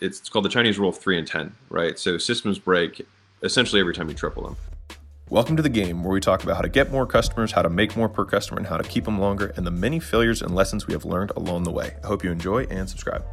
[0.00, 1.98] It's called the Chinese rule of three and 10, right?
[1.98, 3.04] So systems break
[3.42, 4.56] essentially every time you triple them.
[5.28, 7.68] Welcome to the game where we talk about how to get more customers, how to
[7.68, 10.54] make more per customer, and how to keep them longer, and the many failures and
[10.54, 11.96] lessons we have learned along the way.
[12.04, 13.24] I hope you enjoy and subscribe.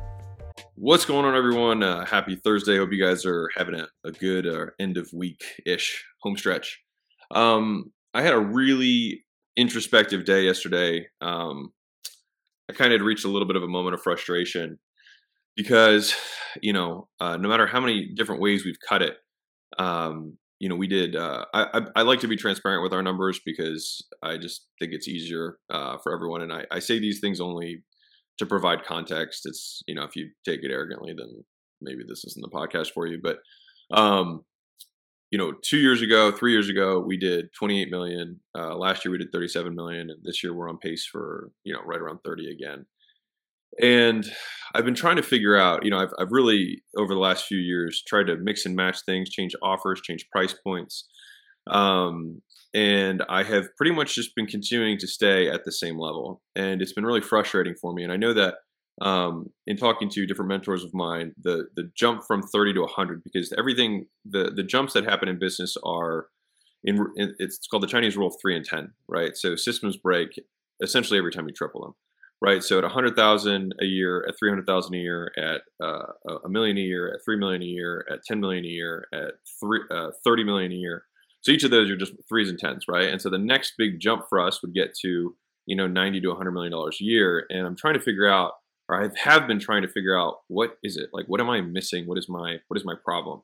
[0.74, 1.84] What's going on, everyone?
[1.84, 2.78] Uh, happy Thursday.
[2.78, 6.82] Hope you guys are having a, a good uh, end of week ish home stretch.
[7.30, 9.24] Um, I had a really
[9.56, 11.08] introspective day yesterday.
[11.22, 11.74] Um,
[12.70, 14.80] I kind of reached a little bit of a moment of frustration
[15.56, 16.14] because
[16.62, 19.18] you know uh, no matter how many different ways we've cut it
[19.80, 23.42] um, you know we did uh, I, I, like to be transparent with our numbers
[23.46, 27.42] because i just think it's easier uh, for everyone and I, I say these things
[27.42, 27.84] only
[28.38, 29.46] to provide context.
[29.46, 31.44] It's you know if you take it arrogantly then
[31.82, 33.40] maybe this isn't the podcast for you but
[33.96, 34.44] um,
[35.32, 39.12] you know two years ago three years ago we did 28 million uh, last year
[39.12, 42.20] we did 37 million and this year we're on pace for you know right around
[42.24, 42.86] 30 again
[43.82, 44.26] and
[44.74, 47.58] I've been trying to figure out, you know, I've, I've really, over the last few
[47.58, 51.08] years, tried to mix and match things, change offers, change price points.
[51.68, 52.42] Um,
[52.74, 56.42] and I have pretty much just been continuing to stay at the same level.
[56.58, 58.04] And it's been really frustrating for me.
[58.04, 58.56] And I know that
[59.02, 63.24] um, in talking to different mentors of mine, the the jump from 30 to 100,
[63.24, 66.28] because everything, the the jumps that happen in business are,
[66.84, 69.36] in, it's called the Chinese rule of three and 10, right?
[69.36, 70.40] So systems break
[70.82, 71.94] essentially every time you triple them
[72.46, 72.64] right?
[72.64, 77.12] So at 100,000 a year, at 300,000 a year, at uh, a million a year,
[77.12, 80.72] at 3 million a year, at 10 million a year, at three, uh, 30 million
[80.72, 81.06] a year.
[81.42, 83.10] So each of those are just threes and tens, right?
[83.10, 85.36] And so the next big jump for us would get to,
[85.66, 87.48] you know, 90 to 100 million dollars a year.
[87.50, 88.54] And I'm trying to figure out,
[88.88, 91.10] or I have been trying to figure out, what is it?
[91.14, 92.06] Like, what am I missing?
[92.06, 93.42] What is my, what is my problem?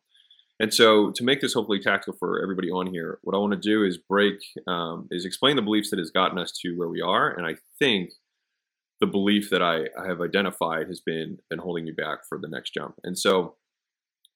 [0.59, 3.59] And so, to make this hopefully tactical for everybody on here, what I want to
[3.59, 4.35] do is break,
[4.67, 7.31] um, is explain the beliefs that has gotten us to where we are.
[7.31, 8.11] And I think
[9.01, 12.47] the belief that I, I have identified has been been holding me back for the
[12.47, 12.95] next jump.
[13.03, 13.55] And so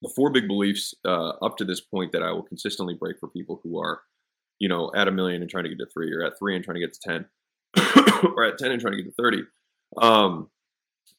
[0.02, 3.28] the four big beliefs uh, up to this point that I will consistently break for
[3.28, 4.02] people who are,
[4.58, 6.64] you know, at a million and trying to get to three, or at three and
[6.64, 7.26] trying to get to ten,
[8.36, 9.42] or at ten and trying to get to thirty,
[10.02, 10.50] um,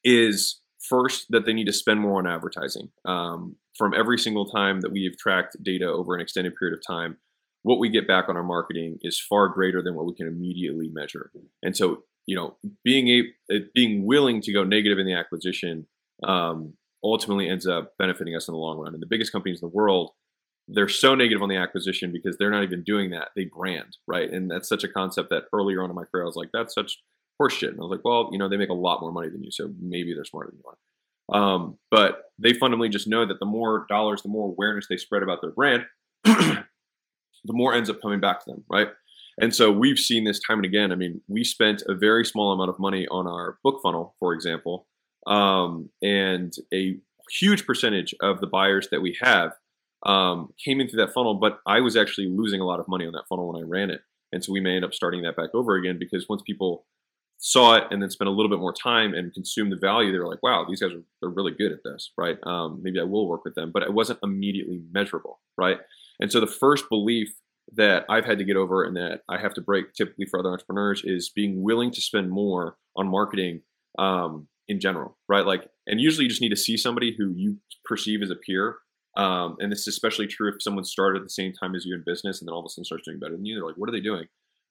[0.04, 2.90] is first that they need to spend more on advertising.
[3.06, 6.86] Um, from every single time that we have tracked data over an extended period of
[6.86, 7.18] time,
[7.64, 10.90] what we get back on our marketing is far greater than what we can immediately
[10.92, 11.32] measure.
[11.64, 13.08] And so you know, being
[13.50, 15.88] a being willing to go negative in the acquisition
[16.24, 16.74] um,
[17.04, 18.94] ultimately ends up benefiting us in the long run.
[18.94, 20.12] And the biggest companies in the world,
[20.68, 23.30] they're so negative on the acquisition because they're not even doing that.
[23.36, 24.30] They brand, right?
[24.30, 26.76] And that's such a concept that earlier on in my career, I was like, that's
[26.76, 27.02] such
[27.42, 27.70] horseshit.
[27.70, 29.52] And I was like, well, you know, they make a lot more money than you,
[29.52, 30.78] so maybe they're smarter than you are.
[31.30, 35.24] Um, but they fundamentally just know that the more dollars, the more awareness they spread
[35.24, 35.86] about their brand,
[36.24, 36.64] the
[37.46, 38.90] more ends up coming back to them, right?
[39.40, 40.92] And so we've seen this time and again.
[40.92, 44.34] I mean, we spent a very small amount of money on our book funnel, for
[44.34, 44.88] example,
[45.28, 46.98] um, and a
[47.30, 49.52] huge percentage of the buyers that we have
[50.06, 51.36] um, came in through that funnel.
[51.36, 53.92] But I was actually losing a lot of money on that funnel when I ran
[53.92, 56.86] it, and so we may end up starting that back over again because once people
[57.40, 60.18] saw it and then spent a little bit more time and consumed the value, they
[60.18, 62.38] were like, "Wow, these guys are they're really good at this, right?
[62.44, 65.78] Um, maybe I will work with them." But it wasn't immediately measurable, right?
[66.20, 67.36] And so the first belief
[67.74, 70.52] that I've had to get over and that I have to break typically for other
[70.52, 73.62] entrepreneurs is being willing to spend more on marketing
[74.00, 75.46] um, in general, right?
[75.46, 78.78] Like, and usually you just need to see somebody who you perceive as a peer.
[79.16, 81.96] Um, and this is especially true if someone started at the same time as you
[81.96, 83.56] in business and then all of a sudden starts doing better than you.
[83.56, 84.28] They're like, what are they doing?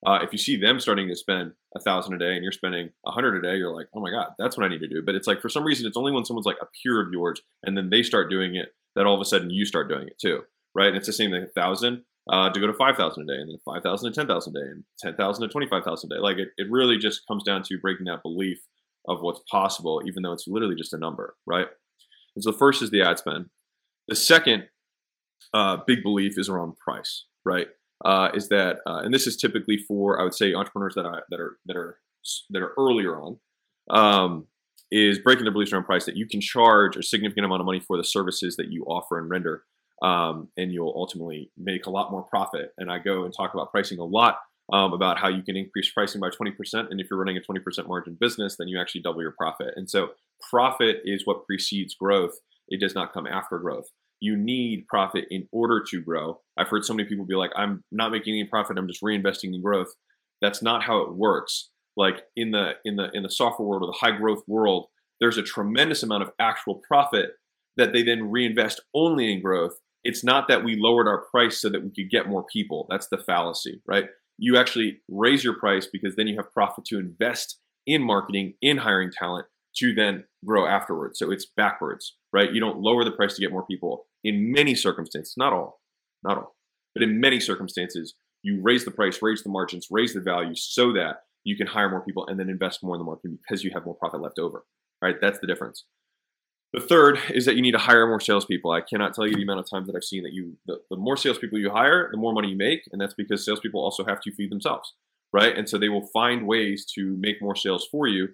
[0.07, 2.91] Uh, if you see them starting to spend a thousand a day and you're spending
[3.07, 5.03] a hundred a day, you're like, oh my god, that's what I need to do.
[5.05, 7.41] But it's like for some reason, it's only when someone's like a peer of yours
[7.65, 10.19] and then they start doing it that all of a sudden you start doing it
[10.19, 10.43] too,
[10.75, 10.89] right?
[10.89, 11.43] And it's the same thing.
[11.43, 14.61] A thousand uh, to go to 5,000 a day and then 5,000 to 10,000 a
[14.61, 16.21] day and 10,000 to 25,000 a day.
[16.21, 18.59] Like it, it really just comes down to breaking that belief
[19.09, 21.69] of what's possible, even though it's literally just a number, right?
[22.35, 23.47] And so the first is the ad spend.
[24.09, 24.65] The second
[25.55, 27.69] uh, big belief is around price, right?
[28.05, 31.21] Uh, is that, uh, and this is typically for I would say entrepreneurs that I,
[31.31, 31.99] that are that are
[32.51, 33.39] that are earlier on,
[33.91, 34.47] um,
[34.91, 37.81] is breaking the beliefs around price that you can charge a significant amount of money
[37.81, 39.65] for the services that you offer and render
[40.03, 42.73] um, and you'll ultimately make a lot more profit.
[42.79, 44.39] And I go and talk about pricing a lot
[44.73, 46.91] um, about how you can increase pricing by 20%.
[46.91, 49.75] And if you're running a 20% margin business, then you actually double your profit.
[49.77, 50.11] And so
[50.51, 52.35] profit is what precedes growth.
[52.69, 53.87] It does not come after growth.
[54.21, 56.41] You need profit in order to grow.
[56.57, 58.79] I've heard so many people be like, I'm not making any profit.
[58.79, 59.95] I'm just reinvesting in growth.
[60.43, 61.71] That's not how it works.
[61.97, 64.87] Like in the in the in the software world or the high growth world,
[65.21, 67.31] there's a tremendous amount of actual profit
[67.77, 71.69] that they then reinvest only in growth it's not that we lowered our price so
[71.69, 72.87] that we could get more people.
[72.89, 74.07] That's the fallacy, right?
[74.39, 78.79] You actually raise your price because then you have profit to invest in marketing, in
[78.79, 79.47] hiring talent
[79.79, 81.19] to then grow afterwards.
[81.19, 82.53] So it's backwards, right?
[82.53, 84.07] You don't lower the price to get more people.
[84.23, 85.81] In many circumstances, not all,
[86.23, 86.57] not all,
[86.95, 90.93] but in many circumstances, you raise the price, raise the margins, raise the value so
[90.93, 93.71] that you can hire more people and then invest more in the marketing because you
[93.75, 94.65] have more profit left over.
[95.03, 95.17] Right?
[95.21, 95.85] That's the difference.
[96.77, 98.71] The third is that you need to hire more salespeople.
[98.71, 100.97] I cannot tell you the amount of times that I've seen that you the, the
[100.99, 104.21] more salespeople you hire, the more money you make, and that's because salespeople also have
[104.21, 104.93] to feed themselves,
[105.33, 105.57] right?
[105.57, 108.29] And so they will find ways to make more sales for you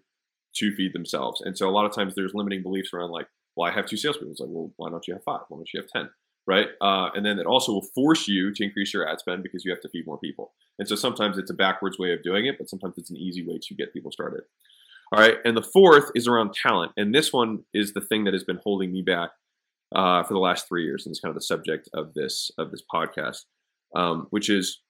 [0.57, 1.41] to feed themselves.
[1.41, 3.97] And so a lot of times there's limiting beliefs around like, well, I have two
[3.97, 4.33] salespeople.
[4.33, 5.43] It's like, well, why don't you have five?
[5.49, 6.11] Why don't you have ten?
[6.45, 6.67] Right?
[6.81, 9.71] Uh, and then it also will force you to increase your ad spend because you
[9.71, 10.53] have to feed more people.
[10.81, 13.47] And so sometimes it's a backwards way of doing it, but sometimes it's an easy
[13.47, 14.43] way to get people started.
[15.13, 15.37] All right.
[15.45, 16.93] And the fourth is around talent.
[16.97, 19.31] And this one is the thing that has been holding me back
[19.95, 21.05] uh, for the last three years.
[21.05, 23.41] And it's kind of the subject of this of this podcast,
[23.95, 24.81] um, which is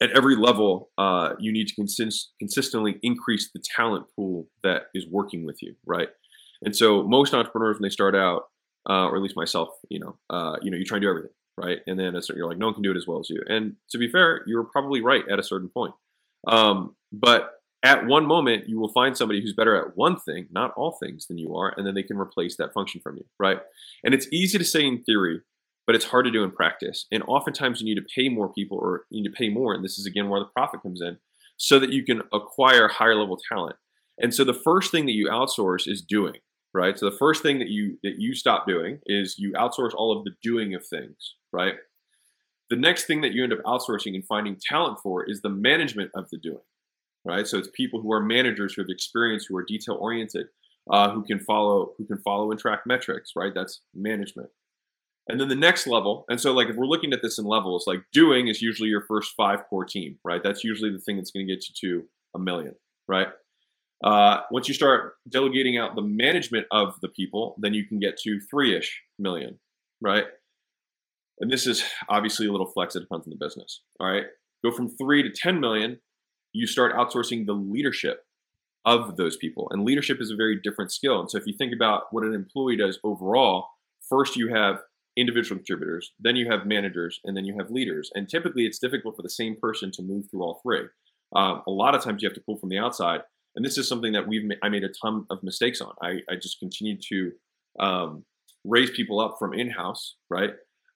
[0.00, 5.06] at every level, uh, you need to consist- consistently increase the talent pool that is
[5.08, 6.08] working with you, right?
[6.64, 8.44] And so most entrepreneurs, when they start out,
[8.88, 11.30] uh, or at least myself, you know, uh, you know, you try and do everything,
[11.56, 11.78] right?
[11.86, 13.42] And then you're like, no one can do it as well as you.
[13.46, 15.94] And to be fair, you were probably right at a certain point.
[16.48, 17.50] Um, but
[17.82, 21.26] at one moment, you will find somebody who's better at one thing, not all things,
[21.26, 23.58] than you are, and then they can replace that function from you, right?
[24.04, 25.40] And it's easy to say in theory,
[25.86, 27.06] but it's hard to do in practice.
[27.10, 29.74] And oftentimes you need to pay more people or you need to pay more.
[29.74, 31.18] And this is again where the profit comes in
[31.56, 33.76] so that you can acquire higher level talent.
[34.18, 36.36] And so the first thing that you outsource is doing,
[36.72, 36.98] right?
[36.98, 40.24] So the first thing that you that you stop doing is you outsource all of
[40.24, 41.74] the doing of things, right?
[42.70, 46.10] The next thing that you end up outsourcing and finding talent for is the management
[46.14, 46.62] of the doing,
[47.24, 47.46] right?
[47.46, 50.46] So it's people who are managers who have experience, who are detail oriented,
[50.90, 53.52] uh, who can follow who can follow and track metrics, right?
[53.54, 54.48] That's management.
[55.28, 57.84] And then the next level, and so like if we're looking at this in levels,
[57.86, 60.42] like doing is usually your first five core team, right?
[60.42, 62.04] That's usually the thing that's going to get you to
[62.34, 62.74] a million,
[63.06, 63.28] right?
[64.02, 68.16] Uh, once you start delegating out the management of the people, then you can get
[68.18, 69.60] to three ish million,
[70.00, 70.24] right?
[71.38, 73.82] And this is obviously a little flex, it depends on the business.
[74.00, 74.24] All right.
[74.64, 75.98] Go from three to 10 million,
[76.52, 78.24] you start outsourcing the leadership
[78.84, 79.68] of those people.
[79.70, 81.20] And leadership is a very different skill.
[81.20, 83.68] And so if you think about what an employee does overall,
[84.08, 84.80] first you have
[85.16, 88.10] individual contributors, then you have managers, and then you have leaders.
[88.14, 90.86] And typically, it's difficult for the same person to move through all three.
[91.34, 93.20] Um, a lot of times, you have to pull from the outside,
[93.54, 95.94] and this is something that we've I made a ton of mistakes on.
[96.02, 97.32] I, I just continued to
[97.78, 98.24] um,
[98.64, 100.50] raise people up from in-house, right?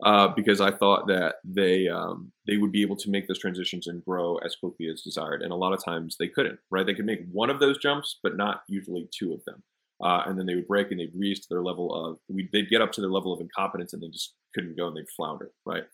[0.05, 3.87] Uh, because I thought that they um, they would be able to make those transitions
[3.87, 6.59] and grow as quickly as desired, and a lot of times they couldn't.
[6.71, 6.85] Right?
[6.85, 9.63] They could make one of those jumps, but not usually two of them
[10.03, 12.69] uh, and then they would break and they'd reach to their level of we they'd
[12.69, 15.51] get up to their level of incompetence and they just couldn't go and they'd flounder
[15.65, 15.85] right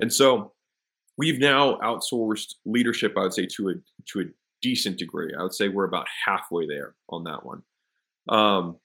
[0.00, 0.52] and so
[1.16, 3.72] we've now outsourced leadership i would say to a
[4.06, 4.24] to a
[4.62, 7.62] decent degree i would say we're about halfway there on that one
[8.28, 8.76] um,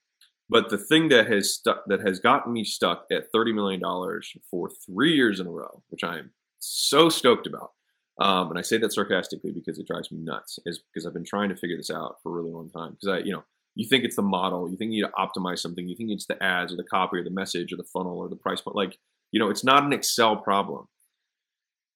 [0.51, 4.33] but the thing that has stuck that has gotten me stuck at 30 million dollars
[4.49, 7.71] for three years in a row which i am so stoked about
[8.19, 11.25] um, and i say that sarcastically because it drives me nuts is because i've been
[11.25, 13.43] trying to figure this out for a really long time because i you know
[13.75, 16.25] you think it's the model, you think you need to optimize something, you think it's
[16.25, 18.75] the ads or the copy or the message or the funnel or the price point.
[18.75, 18.97] Like,
[19.31, 20.87] you know, it's not an Excel problem.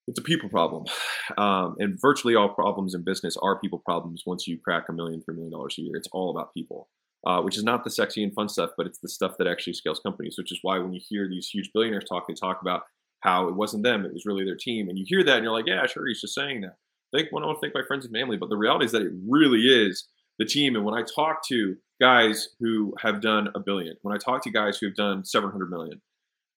[0.08, 0.86] It's a people problem.
[1.40, 5.24] Um, and virtually all problems in business are people problems once you crack a million,
[5.24, 5.96] three million dollars a year.
[5.96, 6.88] It's all about people,
[7.26, 9.74] uh, which is not the sexy and fun stuff, but it's the stuff that actually
[9.74, 12.84] scales companies, which is why when you hear these huge billionaires talk, they talk about
[13.22, 14.88] how it wasn't them, it was really their team.
[14.88, 16.76] And you hear that and you're like, yeah, sure, he's just saying that.
[17.16, 19.12] Think, well, I don't think my friends and family, but the reality is that it
[19.28, 20.08] really is
[20.38, 20.76] the team.
[20.76, 24.52] And when I talk to guys who have done a billion, when I talk to
[24.52, 26.02] guys who have done 700 million,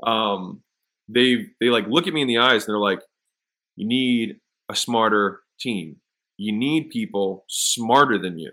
[0.06, 0.62] um,
[1.08, 3.00] they they like look at me in the eyes and they're like,
[3.76, 5.96] "You need a smarter team.
[6.36, 8.52] You need people smarter than you."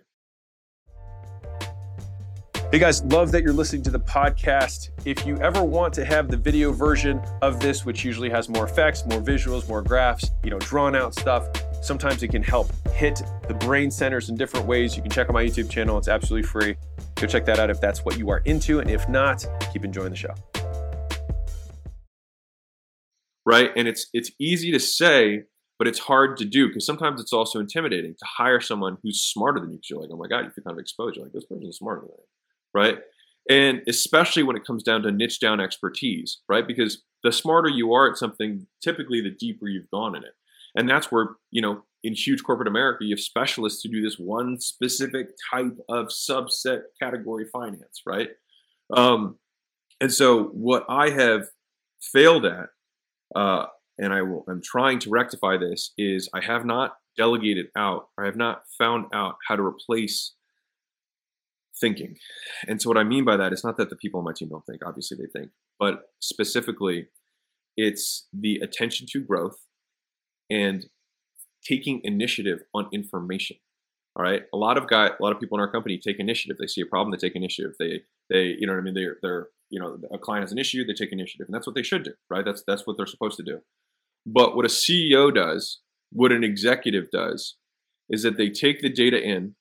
[2.71, 4.89] Hey guys, love that you're listening to the podcast.
[5.05, 8.65] If you ever want to have the video version of this, which usually has more
[8.65, 11.47] effects, more visuals, more graphs, you know, drawn out stuff,
[11.85, 14.95] Sometimes it can help hit the brain centers in different ways.
[14.95, 16.75] You can check out my YouTube channel, it's absolutely free.
[17.13, 18.79] Go check that out if that's what you are into.
[18.79, 20.33] And if not, keep enjoying the show.
[23.45, 23.69] Right.
[23.75, 25.43] And it's it's easy to say,
[25.77, 29.59] but it's hard to do because sometimes it's also intimidating to hire someone who's smarter
[29.59, 31.17] than you because you're like, oh my God, you feel kind of exposed.
[31.17, 32.24] You're like, this person's smarter than.
[32.75, 32.97] Right.
[33.49, 36.67] And especially when it comes down to niche down expertise, right?
[36.67, 40.33] Because the smarter you are at something, typically the deeper you've gone in it.
[40.75, 44.19] And that's where, you know, in huge corporate America, you have specialists to do this
[44.19, 48.29] one specific type of subset category finance, right?
[48.95, 49.37] Um,
[50.01, 51.47] and so what I have
[52.01, 52.67] failed at,
[53.35, 53.67] uh,
[53.97, 58.25] and I will, I'm trying to rectify this, is I have not delegated out, I
[58.25, 60.34] have not found out how to replace
[61.79, 62.15] thinking.
[62.67, 64.49] And so what I mean by that is not that the people on my team
[64.49, 67.07] don't think, obviously they think, but specifically
[67.77, 69.57] it's the attention to growth
[70.49, 70.85] and
[71.67, 73.57] taking initiative on information.
[74.15, 74.43] All right.
[74.53, 76.57] A lot of guy, a lot of people in our company take initiative.
[76.57, 77.73] They see a problem, they take initiative.
[77.77, 78.93] They, they, you know what I mean?
[78.93, 81.75] They're, they're, you know, a client has an issue, they take initiative, and that's what
[81.75, 82.45] they should do, right?
[82.45, 83.59] That's that's what they're supposed to do.
[84.25, 87.57] But what a CEO does, what an executive does,
[88.09, 89.55] is that they take the data in,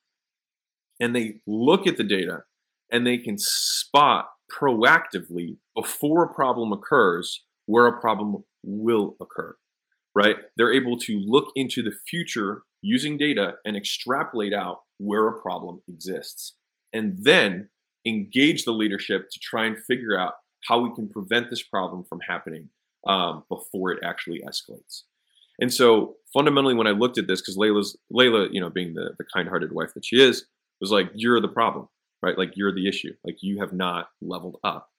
[1.04, 2.44] and they look at the data,
[2.90, 9.54] and they can spot proactively before a problem occurs where a problem will occur,
[10.14, 10.36] right?
[10.56, 15.82] They're able to look into the future using data and extrapolate out where a problem
[15.88, 16.54] exists.
[16.92, 17.68] And then
[18.06, 20.34] engage the leadership to try and figure out
[20.68, 22.68] how we can prevent this problem from happening
[23.06, 25.02] um, before it actually escalates.
[25.58, 29.10] And so fundamentally, when I looked at this, because Leila's Leila, you know, being the,
[29.18, 30.46] the kind-hearted wife that she is,
[30.80, 31.88] was like, you're the problem,
[32.22, 32.38] right?
[32.38, 33.14] Like you're the issue.
[33.24, 34.90] Like you have not leveled up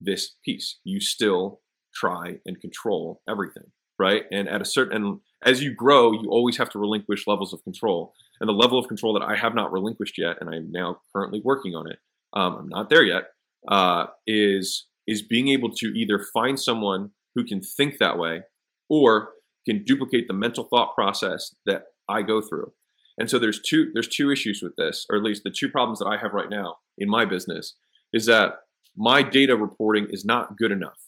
[0.00, 0.78] this piece.
[0.84, 1.60] You still
[1.94, 3.64] try and control everything,
[3.98, 4.24] right?
[4.30, 7.62] And at a certain, and as you grow, you always have to relinquish levels of
[7.64, 8.12] control.
[8.40, 11.40] And the level of control that I have not relinquished yet, and I'm now currently
[11.42, 11.98] working on it,
[12.34, 13.24] um, I'm not there yet,
[13.68, 18.42] uh, is is being able to either find someone who can think that way
[18.88, 19.30] or
[19.64, 22.72] can duplicate the mental thought process that I go through.
[23.18, 25.98] And so there's two there's two issues with this, or at least the two problems
[25.98, 27.74] that I have right now in my business
[28.12, 28.60] is that
[28.96, 30.98] my data reporting is not good enough.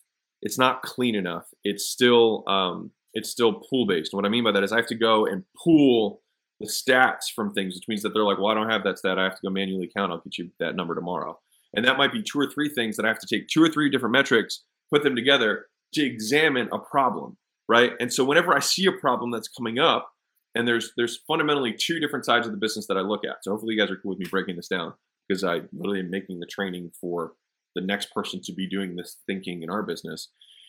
[0.42, 1.46] It's not clean enough.
[1.64, 4.14] It's still um, it's still pool based.
[4.14, 6.22] What I mean by that is I have to go and pool
[6.60, 9.18] the stats from things, which means that they're like, well, I don't have that stat.
[9.18, 10.12] I have to go manually count.
[10.12, 11.38] I'll get you that number tomorrow.
[11.74, 13.68] And that might be two or three things that I have to take two or
[13.68, 17.36] three different metrics, put them together to examine a problem,
[17.68, 17.92] right?
[18.00, 20.10] And so whenever I see a problem that's coming up,
[20.58, 23.36] and there's there's fundamentally two different sides of the business that I look at.
[23.42, 24.92] So hopefully you guys are cool with me breaking this down
[25.26, 27.32] because I literally am making the training for
[27.74, 30.28] the next person to be doing this thinking in our business.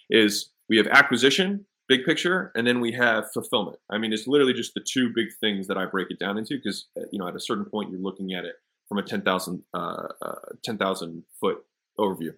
[0.09, 3.79] Is we have acquisition big picture, and then we have fulfillment.
[3.89, 6.55] I mean, it's literally just the two big things that I break it down into
[6.55, 8.55] because uh, you know at a certain point you're looking at it
[8.87, 11.57] from a 10,000 uh, uh, 10,000 foot
[11.99, 12.33] overview.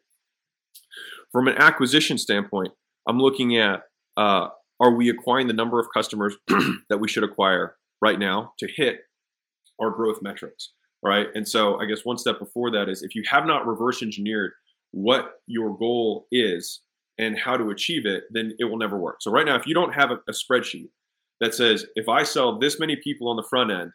[1.32, 2.74] From an acquisition standpoint,
[3.08, 3.84] I'm looking at
[4.18, 4.50] uh,
[4.82, 6.36] are we acquiring the number of customers
[6.90, 9.02] that we should acquire right now to hit
[9.80, 10.72] our growth metrics,
[11.04, 11.28] right?
[11.36, 14.52] And so I guess one step before that is if you have not reverse engineered
[14.92, 16.82] what your goal is
[17.18, 19.18] and how to achieve it, then it will never work.
[19.22, 20.90] So right now, if you don't have a, a spreadsheet
[21.40, 23.92] that says if I sell this many people on the front end,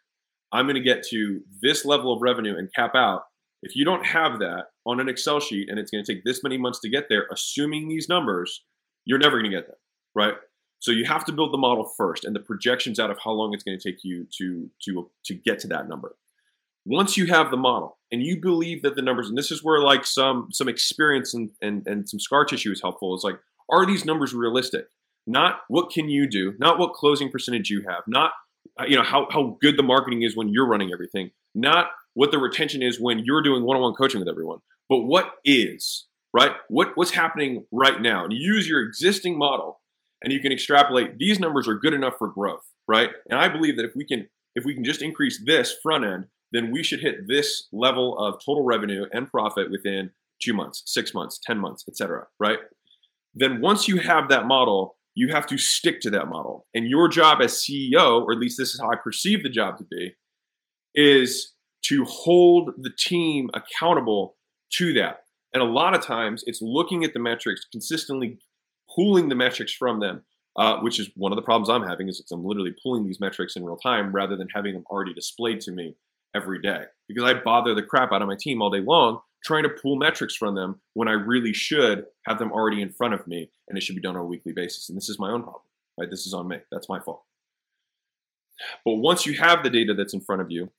[0.52, 3.22] I'm going to get to this level of revenue and cap out.
[3.62, 6.42] If you don't have that on an Excel sheet and it's going to take this
[6.44, 8.62] many months to get there, assuming these numbers,
[9.04, 9.78] you're never going to get there,
[10.14, 10.34] right?
[10.78, 13.54] So you have to build the model first and the projections out of how long
[13.54, 16.16] it's going to take you to to to get to that number.
[16.84, 19.80] Once you have the model and you believe that the numbers, and this is where
[19.80, 23.38] like some some experience and and, and some scar tissue is helpful, is like,
[23.70, 24.86] are these numbers realistic?
[25.26, 28.30] Not what can you do, not what closing percentage you have, not
[28.78, 32.30] uh, you know how, how good the marketing is when you're running everything, not what
[32.30, 36.52] the retention is when you're doing one-on-one coaching with everyone, but what is right?
[36.68, 38.24] What what's happening right now?
[38.24, 39.80] And you use your existing model,
[40.22, 41.18] and you can extrapolate.
[41.18, 43.10] These numbers are good enough for growth, right?
[43.28, 46.26] And I believe that if we can if we can just increase this front end
[46.52, 50.10] then we should hit this level of total revenue and profit within
[50.42, 52.26] two months, six months, 10 months, etc.
[52.38, 52.58] right?
[53.34, 56.66] Then once you have that model, you have to stick to that model.
[56.74, 59.78] And your job as CEO, or at least this is how I perceive the job
[59.78, 60.14] to be,
[60.94, 61.52] is
[61.84, 64.36] to hold the team accountable
[64.74, 65.20] to that.
[65.52, 68.38] And a lot of times it's looking at the metrics, consistently
[68.96, 70.24] pulling the metrics from them,
[70.56, 73.54] uh, which is one of the problems I'm having is I'm literally pulling these metrics
[73.56, 75.94] in real time rather than having them already displayed to me
[76.34, 79.62] every day because I bother the crap out of my team all day long trying
[79.62, 83.26] to pull metrics from them when I really should have them already in front of
[83.26, 84.88] me and it should be done on a weekly basis.
[84.88, 85.62] And this is my own problem,
[85.98, 86.10] right?
[86.10, 86.58] This is on me.
[86.72, 87.22] That's my fault.
[88.84, 90.70] But once you have the data that's in front of you,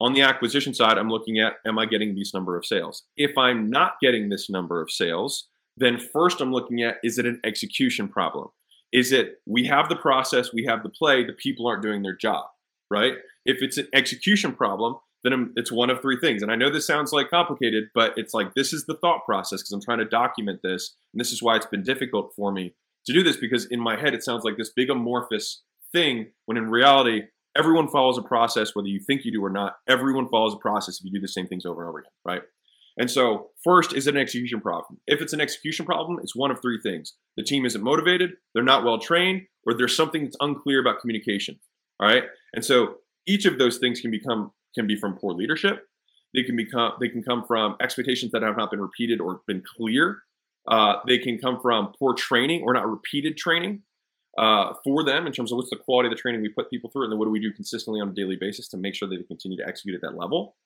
[0.00, 3.04] on the acquisition side, I'm looking at am I getting this number of sales?
[3.16, 7.26] If I'm not getting this number of sales, then first I'm looking at is it
[7.26, 8.48] an execution problem?
[8.92, 12.16] Is it we have the process, we have the play, the people aren't doing their
[12.16, 12.46] job,
[12.90, 13.14] right?
[13.44, 16.42] If it's an execution problem, then it's one of three things.
[16.42, 19.60] And I know this sounds like complicated, but it's like this is the thought process
[19.60, 20.94] because I'm trying to document this.
[21.12, 22.74] And this is why it's been difficult for me
[23.06, 26.56] to do this because in my head it sounds like this big amorphous thing when
[26.56, 27.22] in reality
[27.56, 29.76] everyone follows a process whether you think you do or not.
[29.88, 32.42] Everyone follows a process if you do the same things over and over again, right?
[32.98, 35.00] And so, first is it an execution problem?
[35.06, 37.14] If it's an execution problem, it's one of three things.
[37.36, 41.58] The team isn't motivated, they're not well trained, or there's something that's unclear about communication.
[42.00, 42.24] All right.
[42.54, 45.86] And so each of those things can become can be from poor leadership
[46.34, 49.62] They can become they can come from expectations that have not been repeated or been
[49.76, 50.22] clear.
[50.68, 53.82] Uh, they can come from poor training or not repeated training
[54.38, 56.90] uh, for them in terms of what's the quality of the training we put people
[56.90, 59.08] through, and then what do we do consistently on a daily basis to make sure
[59.08, 60.56] that they continue to execute at that level,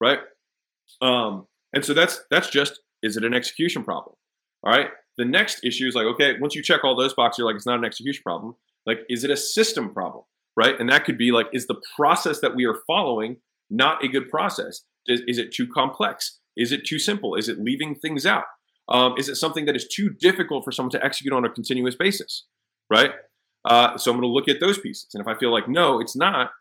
[0.00, 0.18] right?
[1.00, 4.16] Um, and so that's that's just is it an execution problem?
[4.64, 4.88] All right.
[5.18, 7.66] The next issue is like, okay, once you check all those boxes, you're like, it's
[7.66, 8.56] not an execution problem.
[8.86, 10.24] Like, is it a system problem?
[10.56, 10.74] Right.
[10.80, 13.36] And that could be like, is the process that we are following
[13.68, 14.84] not a good process?
[15.06, 16.38] Is, is it too complex?
[16.56, 17.34] Is it too simple?
[17.34, 18.44] Is it leaving things out?
[18.88, 21.94] Um, is it something that is too difficult for someone to execute on a continuous
[21.94, 22.46] basis?
[22.88, 23.10] Right.
[23.66, 25.08] Uh, so I'm going to look at those pieces.
[25.12, 26.52] And if I feel like, no, it's not,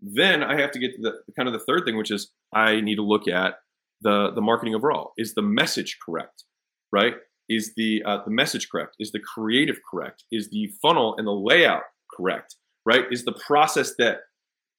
[0.00, 2.80] then I have to get to the kind of the third thing, which is I
[2.80, 3.58] need to look at
[4.02, 5.12] the, the marketing overall.
[5.16, 6.44] Is the message correct?
[6.92, 7.14] Right?
[7.48, 8.96] Is the uh, the message correct?
[8.98, 10.24] Is the creative correct?
[10.32, 11.82] Is the funnel and the layout
[12.16, 12.56] correct?
[12.84, 13.04] Right?
[13.10, 14.18] Is the process that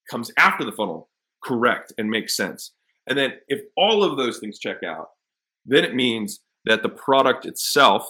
[0.10, 1.10] comes after the funnel
[1.44, 2.74] correct and makes sense?
[3.08, 5.08] And then if all of those things check out,
[5.66, 8.08] then it means that the product itself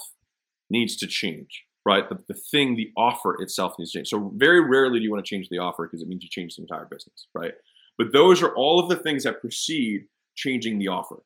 [0.70, 2.10] needs to change, right?
[2.10, 4.10] The, the thing, the offer itself needs to change.
[4.10, 6.56] So very rarely do you want to change the offer because it means you change
[6.56, 7.54] the entire business, right?
[7.98, 10.06] But those are all of the things that precede
[10.38, 11.18] changing the offer.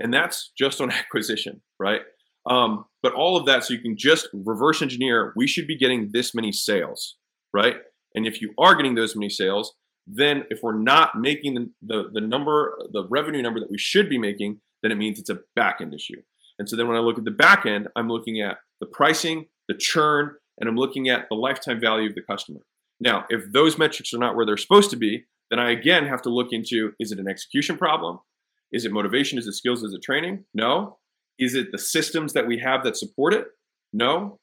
[0.00, 2.00] And that's just on acquisition, right?
[2.46, 6.10] Um, but all of that, so you can just reverse engineer, we should be getting
[6.12, 7.16] this many sales,
[7.52, 7.76] right?
[8.14, 9.74] And if you are getting those many sales,
[10.06, 14.08] then if we're not making the, the, the number, the revenue number that we should
[14.08, 16.20] be making, then it means it's a back end issue.
[16.58, 19.46] And so then when I look at the back end, I'm looking at the pricing,
[19.68, 22.60] the churn, and I'm looking at the lifetime value of the customer.
[23.00, 26.22] Now, if those metrics are not where they're supposed to be, then I again have
[26.22, 28.18] to look into is it an execution problem?
[28.74, 29.38] Is it motivation?
[29.38, 29.84] Is it skills?
[29.84, 30.44] Is it training?
[30.52, 30.98] No.
[31.38, 33.46] Is it the systems that we have that support it?
[33.92, 34.40] No.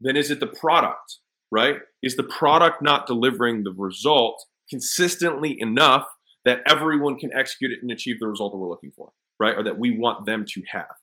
[0.00, 1.18] Then is it the product,
[1.50, 1.78] right?
[2.00, 6.06] Is the product not delivering the result consistently enough
[6.44, 9.56] that everyone can execute it and achieve the result that we're looking for, right?
[9.56, 10.94] Or that we want them to have.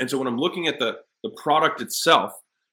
[0.00, 2.32] And so when I'm looking at the the product itself,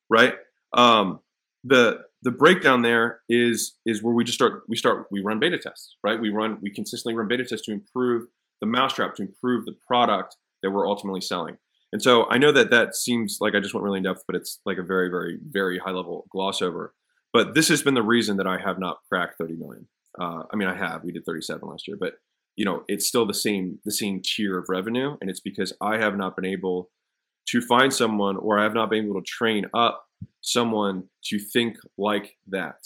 [0.09, 0.35] right?
[0.73, 1.19] Um,
[1.65, 5.57] the the breakdown there is is where we just start we start we run beta
[5.57, 6.19] tests, right?
[6.19, 8.27] We run we consistently run beta tests to improve
[8.65, 11.57] the mousetrap to improve the product that we're ultimately selling.
[11.91, 14.35] And so I know that that seems like I just went really in depth, but
[14.35, 16.93] it's like a very, very, very high level gloss over.
[17.31, 19.87] But this has been the reason that I have not cracked 30 million.
[20.19, 21.03] Uh, I mean, I have.
[21.03, 22.13] We did 37 last year, but
[22.55, 25.97] you know, it's still the same the same tier of revenue, and it's because I
[25.97, 26.89] have not been able
[27.49, 30.05] to find someone, or I have not been able to train up
[30.41, 32.77] someone to think like that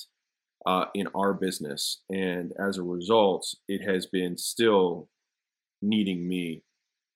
[0.66, 5.08] uh, in our business, and as a result, it has been still
[5.82, 6.64] needing me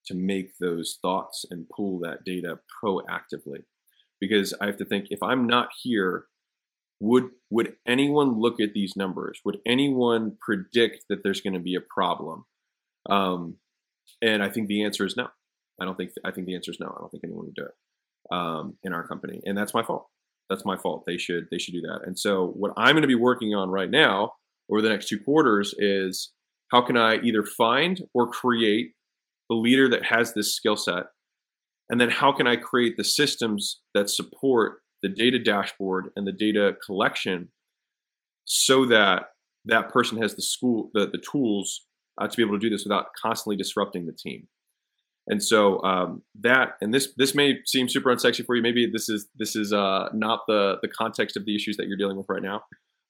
[0.05, 3.63] to make those thoughts and pull that data proactively.
[4.19, 6.25] Because i have to think if i'm not here
[7.03, 9.41] would would anyone look at these numbers?
[9.43, 12.45] Would anyone predict that there's going to be a problem?
[13.09, 13.57] Um,
[14.21, 15.27] and i think the answer is no.
[15.81, 16.87] I don't think i think the answer is no.
[16.87, 19.41] I don't think anyone would do it um, in our company.
[19.45, 20.07] And that's my fault.
[20.49, 21.03] That's my fault.
[21.05, 22.01] They should they should do that.
[22.05, 24.33] And so what i'm going to be working on right now
[24.71, 26.31] over the next two quarters is
[26.73, 28.93] how can I either find or create
[29.49, 31.03] the leader that has this skill set?
[31.89, 36.31] And then how can I create the systems that support the data dashboard and the
[36.31, 37.49] data collection
[38.45, 39.27] so that
[39.65, 41.85] that person has the school the, the tools
[42.19, 44.47] uh, to be able to do this without constantly disrupting the team?
[45.27, 48.61] And so um, that and this this may seem super unsexy for you.
[48.61, 51.97] Maybe this is this is uh, not the the context of the issues that you're
[51.97, 52.63] dealing with right now.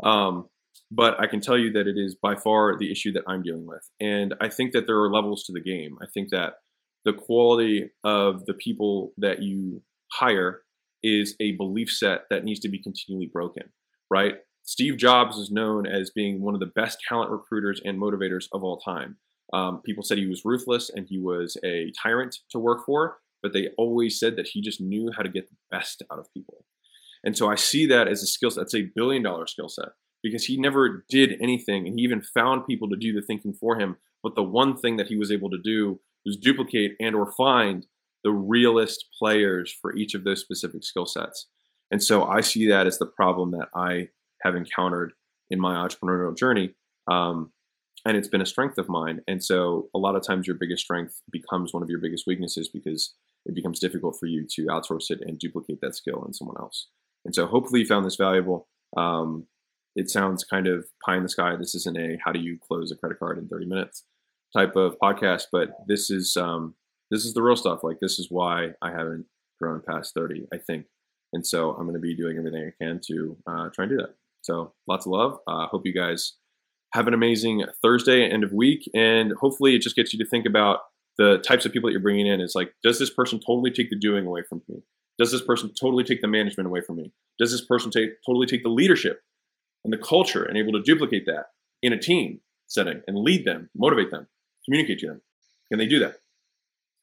[0.03, 0.49] Um,
[0.91, 3.65] but I can tell you that it is by far the issue that I'm dealing
[3.65, 3.89] with.
[3.99, 5.97] And I think that there are levels to the game.
[6.01, 6.55] I think that
[7.05, 9.81] the quality of the people that you
[10.11, 10.61] hire
[11.03, 13.63] is a belief set that needs to be continually broken,
[14.09, 14.35] right?
[14.63, 18.63] Steve Jobs is known as being one of the best talent recruiters and motivators of
[18.63, 19.17] all time.
[19.51, 23.51] Um, people said he was ruthless and he was a tyrant to work for, but
[23.51, 26.65] they always said that he just knew how to get the best out of people.
[27.25, 28.61] And so I see that as a skill set.
[28.61, 29.89] That's a billion dollar skill set
[30.23, 33.79] because he never did anything and he even found people to do the thinking for
[33.79, 33.97] him.
[34.23, 37.85] But the one thing that he was able to do was duplicate and or find
[38.23, 41.47] the realist players for each of those specific skill sets.
[41.91, 44.07] And so i see that as the problem that i
[44.41, 45.13] have encountered
[45.51, 46.73] in my entrepreneurial journey
[47.11, 47.51] um,
[48.05, 49.21] and it's been a strength of mine.
[49.27, 52.69] And so a lot of times your biggest strength becomes one of your biggest weaknesses
[52.69, 53.13] because
[53.45, 56.87] it becomes difficult for you to outsource it and duplicate that skill in someone else.
[57.25, 58.67] And so hopefully you found this valuable.
[58.97, 59.47] Um,
[59.95, 61.55] it sounds kind of pie in the sky.
[61.55, 64.03] This isn't a how do you close a credit card in 30 minutes
[64.55, 66.75] type of podcast, but this is um,
[67.11, 67.83] this is the real stuff.
[67.83, 69.25] Like this is why I haven't
[69.61, 70.85] grown past 30, I think.
[71.31, 73.97] And so I'm going to be doing everything I can to uh, try and do
[73.97, 74.15] that.
[74.41, 75.37] So lots of love.
[75.47, 76.33] Uh, hope you guys
[76.93, 80.45] have an amazing Thursday, end of week, and hopefully it just gets you to think
[80.45, 80.79] about
[81.17, 82.41] the types of people that you're bringing in.
[82.41, 84.83] It's like, does this person totally take the doing away from me?
[85.17, 87.11] Does this person totally take the management away from me?
[87.39, 89.21] Does this person take totally take the leadership
[89.83, 91.47] and the culture and able to duplicate that
[91.81, 94.27] in a team setting and lead them, motivate them,
[94.65, 95.21] communicate to them?
[95.69, 96.15] Can they do that?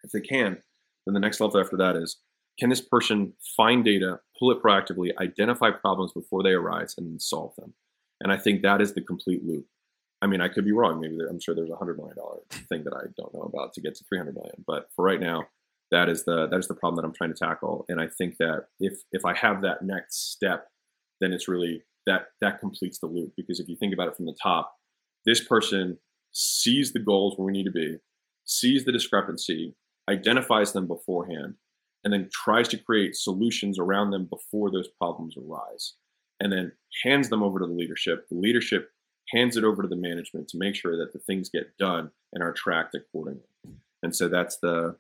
[0.03, 0.63] If they can,
[1.07, 2.19] then the next level after that is
[2.59, 7.55] can this person find data, pull it proactively, identify problems before they arise, and solve
[7.57, 7.75] them?
[8.21, 9.67] And I think that is the complete loop.
[10.23, 11.01] I mean, I could be wrong.
[11.01, 13.81] Maybe I'm sure there's a hundred million dollar thing that I don't know about to
[13.81, 14.65] get to 300 million.
[14.67, 15.45] But for right now,
[15.91, 17.87] that is the that is the problem that I'm trying to tackle.
[17.89, 20.69] And I think that if if I have that next step,
[21.21, 23.33] then it's really that that completes the loop.
[23.37, 24.75] Because if you think about it from the top,
[25.27, 25.99] this person
[26.33, 27.97] sees the goals where we need to be,
[28.45, 29.75] sees the discrepancy,
[30.09, 31.55] identifies them beforehand,
[32.05, 35.95] and then tries to create solutions around them before those problems arise,
[36.41, 36.73] and then
[37.05, 38.29] hands them over to the leadership.
[38.29, 38.91] The leadership
[39.29, 42.43] hands it over to the management to make sure that the things get done and
[42.43, 43.43] are tracked accordingly.
[44.03, 44.97] And so that's the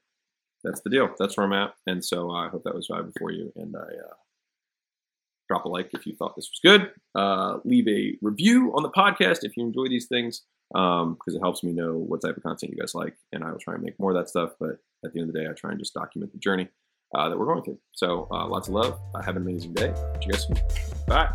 [0.62, 1.08] that's the deal.
[1.18, 1.74] That's where I'm at.
[1.86, 3.50] And so I hope that was valuable for you.
[3.56, 4.14] And I uh,
[5.50, 6.92] drop a like if you thought this was good.
[7.14, 11.40] Uh, leave a review on the podcast if you enjoy these things because um, it
[11.40, 13.16] helps me know what type of content you guys like.
[13.32, 14.52] And I will try and make more of that stuff.
[14.60, 16.68] But at the end of the day, I try and just document the journey
[17.14, 17.78] uh, that we're going through.
[17.92, 18.98] So uh, lots of love.
[19.24, 19.92] have an amazing day.
[20.20, 20.56] See you guys soon.
[21.08, 21.34] Bye.